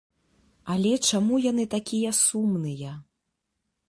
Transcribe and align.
Але 0.75 0.93
чаму 1.09 1.33
яны 1.51 1.65
такія 1.75 2.11
сумныя? 2.21 2.95